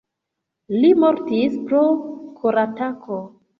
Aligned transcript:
Li 0.77 0.89
mortis 1.03 1.59
pro 1.69 1.83
koratako. 2.43 3.23